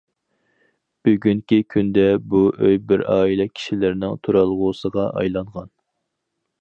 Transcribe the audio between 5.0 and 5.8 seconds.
ئايلانغان.